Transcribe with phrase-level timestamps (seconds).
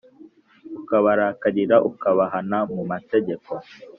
[0.79, 3.51] ukabarakarira ukabahana mu mategeko